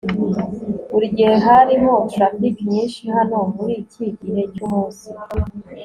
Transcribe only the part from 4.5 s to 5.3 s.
cyumunsi